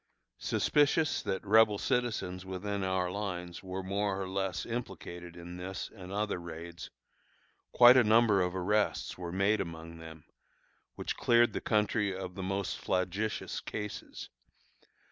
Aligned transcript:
Suspicious 0.39 1.21
that 1.21 1.45
Rebel 1.45 1.77
citizens 1.77 2.43
within 2.43 2.83
our 2.83 3.11
lines 3.11 3.61
were 3.61 3.83
more 3.83 4.19
or 4.19 4.27
less 4.27 4.65
implicated 4.65 5.37
in 5.37 5.57
this 5.57 5.91
and 5.95 6.11
other 6.11 6.39
raids, 6.39 6.89
quite 7.71 7.95
a 7.97 8.03
number 8.03 8.41
of 8.41 8.55
arrests 8.55 9.15
were 9.15 9.31
made 9.31 9.61
among 9.61 9.97
them, 9.97 10.23
which 10.95 11.17
cleared 11.17 11.53
the 11.53 11.61
country 11.61 12.17
of 12.17 12.33
the 12.33 12.41
most 12.41 12.79
flagitious 12.79 13.59
cases. 13.61 14.29